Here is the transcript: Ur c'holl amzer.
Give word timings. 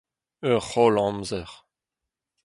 Ur 0.49 0.59
c'holl 0.69 0.97
amzer. 1.05 1.49